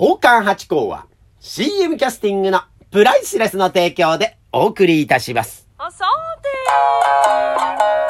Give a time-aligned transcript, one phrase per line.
[0.00, 1.04] 奉還八甲は
[1.40, 5.68] CM キャスティングのプライスレスの提供でお送りいたします。
[5.76, 6.06] あさ
[6.40, 8.09] て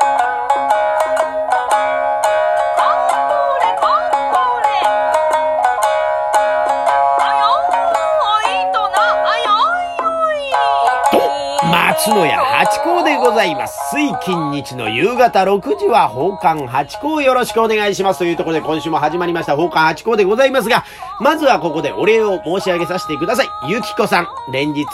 [12.14, 13.78] 野屋八甲でございます。
[13.94, 20.84] 水金日の夕方6時は宝冠八甲よろしくお願いしますというところで今週も始まりました宝冠八甲でございますが、
[21.20, 23.48] まずはここでお礼を申し上げさせてください。
[23.68, 24.86] ゆきこさん、連日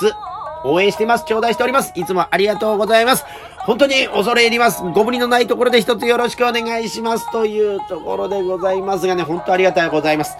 [0.64, 1.24] 応援してます。
[1.24, 1.92] 頂戴しております。
[1.94, 3.24] いつもありがとうございます。
[3.60, 4.82] 本当に恐れ入ります。
[4.82, 10.36] ご無理のないところで一つよろしくお願いしますというところでございますがね、本当ありがたいございます。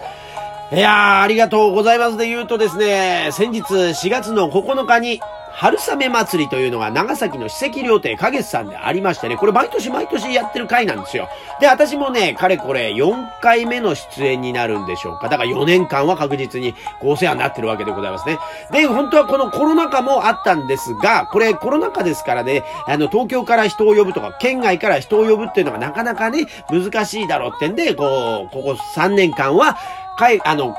[0.71, 5.21] いやー、ありがとうございますで言うとですね、先日4月の9日に、
[5.59, 11.29] 春雨祭りというのが長崎の史跡料亭花月さんでありましてね、これ毎年毎年やってる回なんですよ。
[11.59, 15.29] で、私もね、かれこれ4回目の出演になるんでしょうか。
[15.29, 18.37] だから4年間は確実にごお世話になってるわけでございますね。
[18.71, 29.75] で、本当はこのコロナ禍もあったんですが、これコロナ禍ですからね、あの、東京から人を呼ぶとか、県外から人を呼ぶっていうのがなかなかね、難しいだろうってんで、こう、ここ3年間は、
[30.17, 30.75] かい、あの、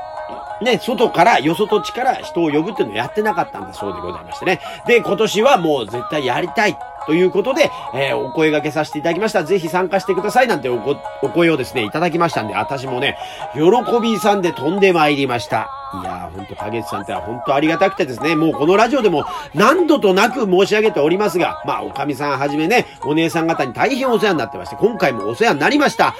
[0.61, 4.59] ね、外から、よそと地から人を呼ぶっていうのをやってなかったんだそうでございましてね。
[4.85, 6.77] で、今年はもう絶対やりたい。
[7.05, 9.43] ということで、えーお声掛けさせていただきました。
[9.43, 10.75] ぜひ参加してくださいなんてお
[11.23, 13.17] お声をですね、いただきましたんで、私もね、
[13.53, 15.78] 喜びさんで飛んで参りました。
[15.91, 26.15] いやー、ほんと、影さんっては本当ありがたくてですね、もうこのラジオでも何度となく申し上げておりますが、まあ、おかみさんはじめね、お姉さん方に大変お世話になってまして、今回もお世話になりました。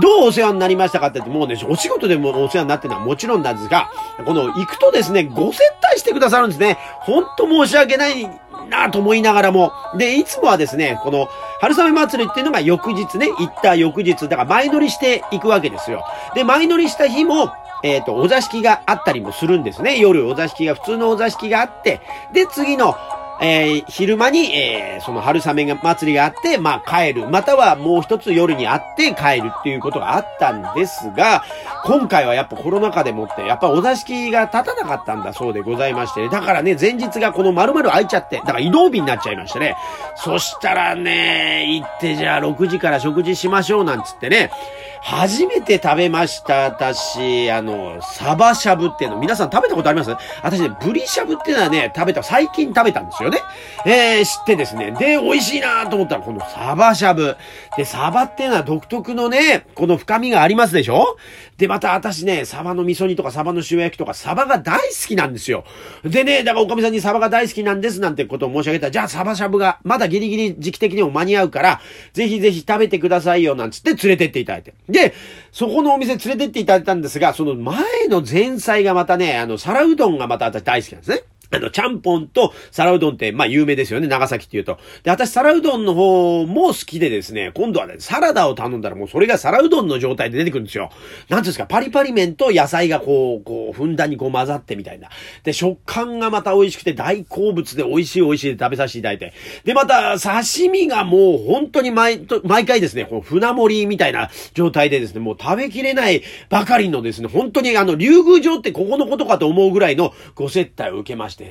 [0.00, 3.90] どうお世話になりましたかって言って、もうね、お仕事でもお世話になってるのはもちろんなんですが、
[4.24, 6.78] この、行くとですね、ご接待してくださるんですね。
[7.00, 8.24] ほんと申し訳ない
[8.68, 9.72] なぁと思いながらも。
[9.96, 11.28] で、いつもはですね、この、
[11.60, 16.04] 春雨祭りっていうのが翌日ね、行った翌日、だから前乗りしていくわけですよ。
[16.34, 19.98] で、前乗りした日も、えっ、と、お座敷があったりもするんですね。
[19.98, 22.00] 夜お座敷が、普通のお座敷があって、
[22.32, 22.96] で、次の、
[23.44, 27.28] えー昼間に、えーその春雨が祭りがあって、まあ帰る。
[27.28, 31.42] またはもう一つ夜に会って帰るっていうことがあったんですが、
[31.84, 36.28] 今回はやっぱコロナ禍でもって、やっぱお座敷が立たなかったんだそうでございましてね。
[36.28, 39.74] だからね、前日がこの丸々空いちゃって、だから移動日になっちゃいましてね。
[40.14, 44.52] そしたらね、行ってじゃあ6時から食事しましょうなんつってね、
[45.00, 50.14] 初めて食べました、私、あの、サバしゃぶっていうの、皆さん食べたことあります？
[50.44, 53.31] 私ね、ブリしゃぶっていうのはね、食べた、最近食べたんですよ。
[53.32, 53.40] ね
[53.84, 54.92] えー、知ってですね。
[54.92, 57.36] で、美味しいなと思ったら、このサバしゃぶ。
[57.76, 61.16] で、サバっていうのは独特のね、この深みがありますでしょ？
[61.58, 65.64] で、また私ね、サバの味噌煮とかサバの塩焼きとかサバが大好きなんですよ。
[66.04, 71.80] でね、だからおかみさんにサバが大好きなんですなんてことを申し上げたら、じゃあサバしゃぶがまだギリギリ時期的にも間に合うから、
[72.12, 74.74] ぜひぜひ食べてくださいよなんつって連れてっていただいて。
[74.88, 75.12] で、
[75.50, 81.22] そこのお店連れてっていただいたんですが、その前の前菜がまたね、あの、皿うどんがまた私大好きなんですね。
[81.52, 84.78] あの、ちゃんぽんと皿うどんって、まあ有名ですよね、長崎っていうと。
[85.02, 90.90] で、私皿うどんの方も好きでですね、今度はね、サラダを頼んだらもうそれが皿うどんの状態で出てくるんですよ。
[91.28, 95.08] なんですか、パリパリ麺と野菜がこう、こう、ふんだんにこう混ざってみたいな。
[95.44, 99.34] で、食感がまた美味しくて大好物で美味しい美味しいで食べさせていただいて。
[99.64, 111.41] で、また、刺身がもう本当に毎、毎回ですね、この船盛りみたいな状態でですね、もう食べきれないばかりのですね、本当にあの、竜宮城ってここのことかと思うぐらいのご接待を受けまして。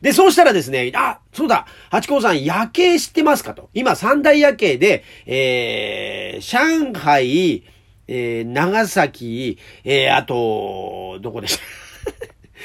[0.00, 3.70] で、そうしたらですね、あ、そうだ、八甲さん夜景知ってますかと。
[3.74, 7.64] 今三大夜景で、えー、上海、
[8.06, 11.87] えー、長崎、えー、あと、どこでした？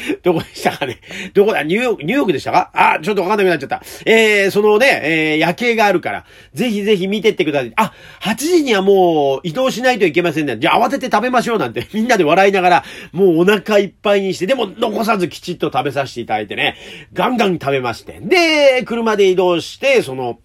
[0.23, 0.99] どこでしたかね？
[1.33, 1.63] どこだ？
[1.63, 2.71] ニューヨーク、ニューヨークでしたか？
[2.73, 3.81] あ、ちょっとわかんなくなっちゃった。
[4.05, 7.73] えー、そのね、えー、夜景があるから、ぜひぜひ見てってください。
[7.75, 10.57] あ、8時にはもう移動しないといけませんね。
[10.57, 16.75] じゃあ慌てて食べましょうなんて、 みんなで笑いながら、もうお腹いっぱいにして、でも残さずきちっと食べさせていただいてね、
[17.13, 18.19] ガンガン食べまして。
[18.21, 20.39] で、車で移動して、その、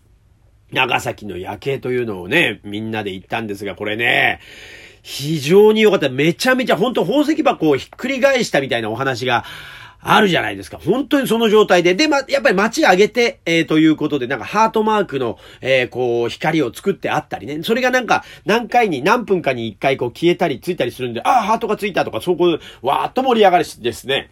[0.71, 4.39] 長崎の夜景というのをね、みんなで行ったんですが、これね、
[5.03, 6.09] 非常に良かった。
[6.09, 9.45] めちゃめちゃ、本当宝石箱をひっくり返したみたいなお話が
[10.01, 10.79] あるじゃないですか。
[10.79, 11.95] 本当にその状態で。
[11.95, 17.63] で、ま、やっぱり街上げて、えー、ということで、なんかハートマークの、えー、こう、光を作ってあったりね。
[17.63, 24.31] それがなんか、何回に、何分かに一回こう消えたりついたりするんで、ああ、ハートがついたとか、そこで、わーっと盛り上がるしですね。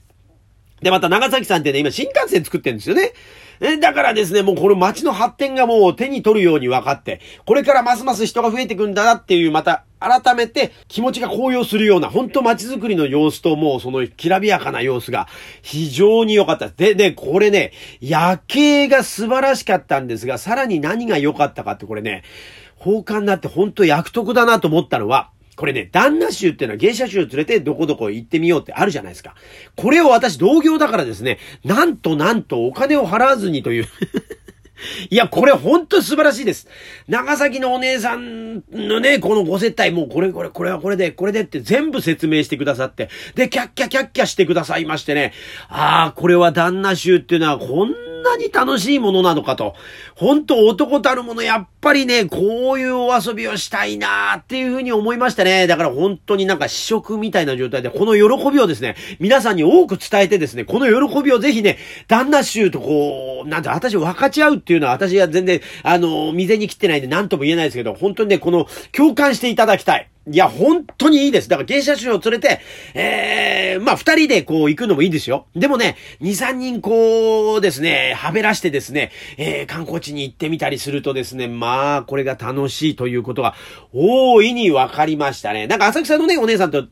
[0.82, 3.12] で、また長崎さんってね、今新幹線作ってるんですよね。
[3.60, 15.26] えだからですね、もうこれ街の発展がもう手に取るように分かって、これからますます人が増えてくんだなっていう、また改めて気持ちが高揚するような、本当街づくりの様子ともうそのきらびやかな様子が
[15.62, 16.76] 非常に良かったです。
[16.76, 22.22] で、で、これね、夜景が素晴らしかったんですが、さらに何が良かったかってこれね、
[22.76, 29.34] 放課になって本当役得だなと思ったのは、これね、旦那衆っていうのは芸者衆を連れてどこどこ行ってみようってあるじゃないですか。
[29.74, 33.88] これを私同業だからですね、なんとなんとお金を払わずにという
[35.10, 36.68] いや、これ本当に素晴らしいです。
[37.08, 45.32] 長崎のお姉さんのね、このご接待、もうこれこれ、これはこれで、これでって全部説明してくださって、で、キャッキャキャッキャしてくださいましてね、
[45.68, 47.96] ああ、これは旦那衆っていうのはこんな
[48.36, 49.74] に楽しいものなのかと。
[50.16, 55.66] 本当男たるもの、やっぱりね、こういうお遊びをしたいなーっていうふうに思いましたね。
[55.66, 61.78] だから本当になんか試食みたいな状態で、この喜びをですね、皆さんに多く伝えてですね、この喜びをぜひね、
[62.08, 70.08] 旦那衆とこう、なんて、私分かち合うっていうのは私は全然、あの、未然に切ってないんで何とも言えないですけど、本当にね、この、共感していただきたい。
[70.28, 71.48] いや、本当にいいです。
[71.48, 72.60] だから芸者衆を連れて、
[72.94, 75.46] ええー、まあ、二人でこう行くのもいいですよ。
[75.54, 83.54] でもね、二、三人こうですね、はべらしてですね、えー、観光地に行ってみたりするとですね、まあ、これが楽しいということが、
[83.92, 85.68] 大いに分かりましたね。
[85.68, 86.86] なんか浅草のね、お姉さんと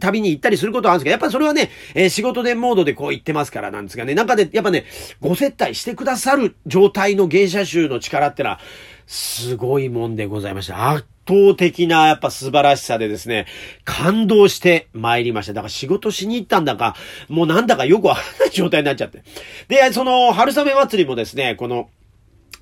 [0.00, 4.84] 旅に行ったりすることはあるんですけど、やっぱそれはね、えー、仕事でモードでこう行ってますからなんですがね、中でやっぱね、
[5.20, 8.60] ご接待してくださる状態の芸者衆の力ってのは、
[9.06, 11.19] すごいもんでございました。
[11.30, 13.46] 圧倒的なやっぱ素晴らしさでですね、
[13.84, 15.52] 感動して参りました。
[15.52, 16.96] だから仕事しに行ったんだか、
[17.28, 19.22] もうなんだかよくわからない状態になっちゃって。
[19.68, 21.88] で、その春雨祭りもですね、この、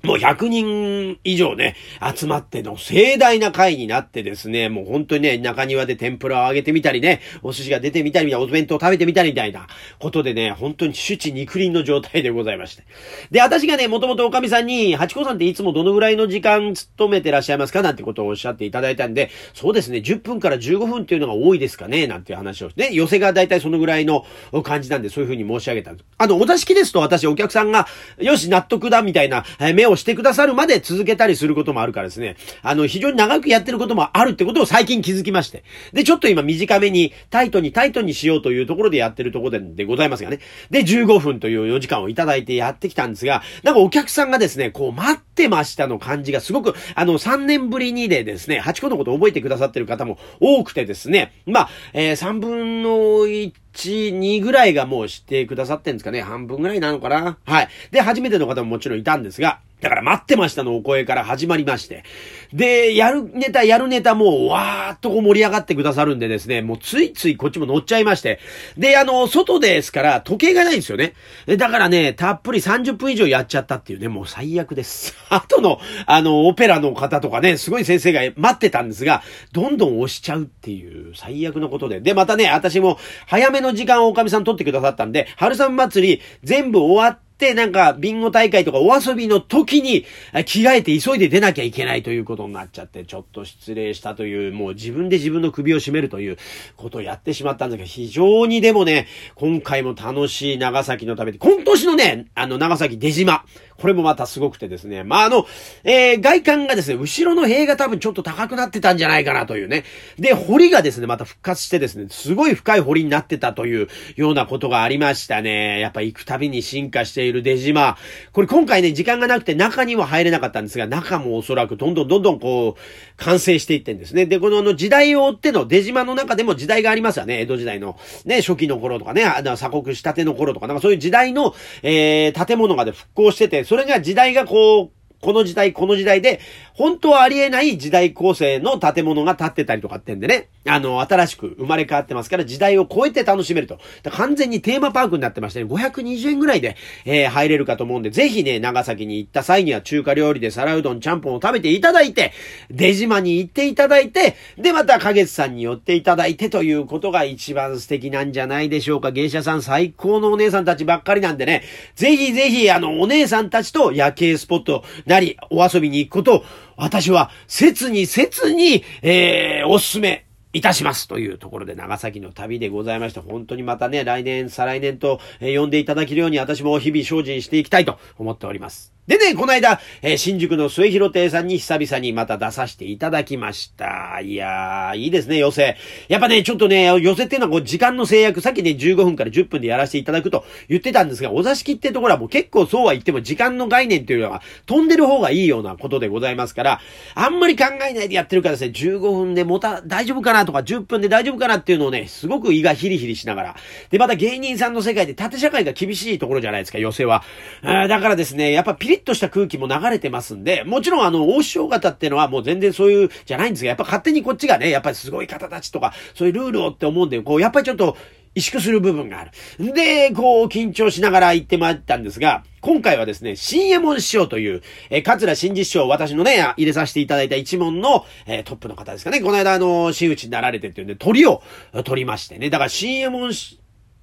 [0.03, 1.75] もう100人以上ね、
[2.15, 9.67] 集まっての盛大な会になってですね、もう本当にね、中庭で天ぷらを揚げてみたりね、お寿司が出てみたりみたいな、お弁当を食べてみたりみたいな
[9.99, 12.83] ことでね、本当に主治肉林の状態でございまして。
[13.29, 24.25] で、私がね、もともとおかみさんに、八甲さんっていつもどのぐらいの時間勤めてらっしゃいますかなんてことをおっしゃっていただいたんで、そうですね、10分から15分っていうのが多いですかねなんていう話をして、ね、寄せがだいたいそのぐらいの
[24.63, 26.07] 感じなんで、そういうふうに申し上げたんです。
[26.17, 27.87] あの、お座敷ですと私お客さんが、
[28.17, 29.43] よし、納得だみたいな、
[29.73, 35.63] 目ををしてくださるまで続けたりすることもあるからですね、あの、非常に長くやってることもあるってことを最近気づきまして。
[35.93, 40.39] で、ちょっと今短めに、タイトにタイトにしようというところでやってるところででございますがね。
[40.69, 52.89] で、15分という4時間をいただいてやってきたんですが、なんかお客さんがですね、こう待ってってましたの感じがすごく、あの、3年ぶりにでですね、8個のことを覚えてくださってる方も多くてですね、まあ、えー、3分の
[53.25, 56.21] 1 2ぐらいがもう知ってくださってんですかね。
[56.21, 57.37] 半分ぐらいなのかな。
[57.45, 57.69] はい。
[57.91, 62.03] で、初めての方ももちろんいたんですが、だから待ってましたのお声から始まりまして。
[62.51, 68.39] で、やるネタ、やるネタもうわーっとこう盛り上がってくださるんでですね、もうついついこっちも乗っちゃいまして。
[68.77, 71.13] で、あの、外ですから時計がないんですよね。
[71.47, 75.15] だからね、たっぷり30分以上やっちゃったっていうね、もう最悪です。
[75.29, 79.21] 後の、あの、オペラの方とかね、すごい先生が待ってたんですが、
[79.51, 82.01] どんどん押しちゃうっていう最悪のことで。
[82.01, 82.97] で、またね、私も
[83.27, 90.05] 早めの時間をおかみさん取ってくださったんで、春雨祭り全部終わ、ってなんか、ビンゴ大会とかお遊びの時に
[90.45, 96.37] 着替えて急いで出なきゃいけないということになっちゃって、ちょっと失礼したという、もう自分で自分の首を絞めるという
[96.75, 103.45] ことをやってしまったんですが、非常にでもね、今回も楽しい長崎の旅で、今年のね、あの、長崎出島、
[103.79, 105.03] これもまたすごくてですね。
[105.03, 105.45] まあ、あの、
[105.83, 109.85] えー、外観がですね、後ろの塀が多分ちょっと高くなってたんじゃないかなというね。
[110.17, 113.87] で、堀がですね、また復活してですね、すごい深い堀になってたという
[114.17, 115.79] ようなことがありましたね。
[115.79, 117.97] やっぱ行くたびに進化している出島。
[118.31, 124.25] これ今回ね、時間がなくて中には入れなかったんですが、中もおそらくどんどんどんどんこう、完成していってんですね。
[124.25, 127.41] で、このあの時代を追っての出島の中でも時代がありますよね。
[127.41, 136.39] 江戸時代のね、初期の頃とかね、あの鎖国したての頃とか、なんかそういう時代の、えー、建物がで復興してて、それが時代がこう、この時代、この時代で、
[136.73, 143.79] 本当はありえない時代構成の建物が建ってたりとかってんでね、あの、新しく生まれ変わってますから、時代を超えて楽しめると。
[144.11, 152.31] 完全にテーマパークになってましてね、520円ぐらいで、えー、入れるかと思うんで、ぜひね、長崎に行った際には中華料理で皿うどん、ちゃんぽんを食べていただいて、
[152.69, 159.11] 出島に行っていただいて、で、また、花月さんに寄っていただいてということが一番素敵なんじゃないでしょうか。
[159.11, 161.63] 芸者さん最高のお姉さんたちばっかりなんでね、
[161.95, 166.43] ぜひぜひ、あの、お姉さんたちと夜景スポットなり、お遊びに行くことを、
[166.77, 178.98] 私は切に切に、えー、おすすめいたしますというところで長崎の旅でございまして、本当にまたね、来年、再来年と、えー、呼んでいただけるように私も日々精進していきたいと思っております。
[179.09, 184.21] でね、この間、えー、新宿の末広亭さんに久々にまた出させていただきました。
[184.21, 185.77] いやー、いいですね、寄せ。
[186.09, 196.79] やっぱね、ちょっとね、寄せっていうのはこう時間の制約、さっきね、15分から10分でやらせていただくと言ってたんですが、お座敷ってところはもう結構そうは言っても時間の概念というのは飛んでる方がいいようなことでございますから、
[197.15, 203.55] あんまり考えないでやってるからですね、15分でもた、大丈夫かなとか、10分で大丈夫かなっていうのをね、すごく胃がヒリヒリしながら。
[203.89, 207.23] で、また芸人さんの世界で縦社会が厳しいところじゃないですか、寄せは。
[207.63, 217.97] だからですね、やっぱピリッとした空気も流れてますんで、もちろんあの、大師匠方ってのはもう全然そういう、じゃないんですが、やっぱ勝手にこっちがね、やっぱりすごい方たちとか、そういうルールをって思うんで、こう、やっぱりちょっと、
[218.35, 219.73] 萎縮する部分がある。
[219.73, 229.21] で、こう、緊張しながら行ってまいったんですが、今回はですね、新右衛門師匠という、えー、桂新次師匠、私のね、入れさせていただいた一門の、えー、トップの方ですかね。
[229.21, 231.41] この間、あの、真打ちになられてっていうんで、鳥を
[231.83, 232.49] 取りましてね。
[232.49, 233.59] だから新右衛門師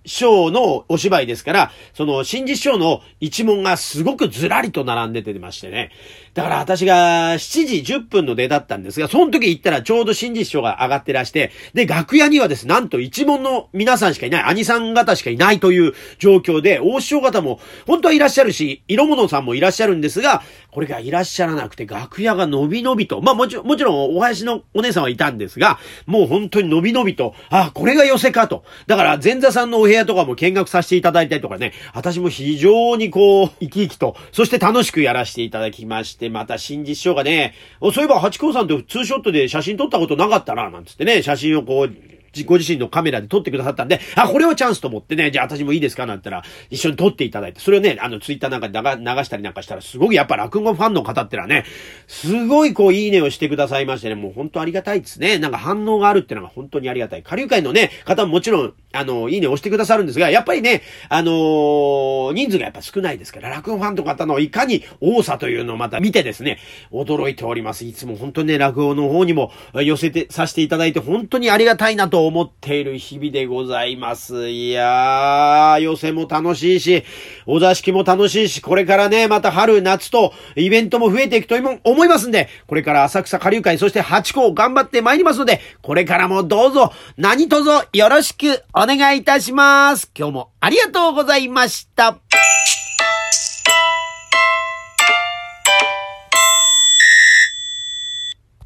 [0.07, 5.91] 匠のお芝居ですから、その、新次師匠の一門がすごくずらりと並んでてましてね。
[6.37, 28.63] だから私が7時10分の出だったんですが、その時行ったらちょうど新次師匠が上がってらして、で、楽屋にはですね、なんと一門の皆さんしかいない、兄さん方しかいないという状況で、大師匠方も本当はいらっしゃるし、色物さんもいらっしゃるんですが、これがいらっしゃらなくて、楽屋が伸び伸びと、まあもちろん、もちろんお囃子のお姉さんはいたんですが、もう本当に伸び伸びと、あ、これが寄せかと。
[28.87, 51.65] だから前座さんのお部屋とかも見学させていただいたりとかね、私も非常にこう、生き生きと、そして楽しくやらせていただきまして、また新次師匠がね、そういえば八甲さんとツーショットで写真撮ったことなかったな、なんつってね、写真をこう、ご自身のカメラで撮ってくださったんで、あ、これはチャンスと思ってね、じゃあ私もいいですかなんったら、一緒に撮っていただいて、それをね、あの、ツイッターなんかで流したりなんかしたら、すごくやっぱ落語ファンの方ってのはね、
[52.07, 55.39] すごいこう、いいねをしてくださいましてね、もう本当ありがたいですね。
[55.39, 57.23] なんか反応があるってのが本当にありがたい。
[57.23, 66.59] 下流会のね、方ももちろん、あの、いいねを押してくださるんですが、やっぱりね、あのー、人数がやっぱ少ないですから、落語ファンの方のいかに多さというのをまた見てですね、
[66.93, 67.85] 驚いております。
[67.85, 74.49] いつも本当にね、落語の方にも寄せてさせていただいて、本当にありがたいなと思っている日々でございます。
[74.49, 77.05] いやー、寄せも楽しいし、
[77.47, 81.55] お座敷も楽しいし、これからね、また春、夏とイベントも増えていくと
[81.85, 90.11] 思いますんで、これから浅草下流会、そして八甲頑張って参りますので、これからもどうぞ、何卒よろしくお願いいたします。
[90.17, 92.26] 今日もありがとうございました。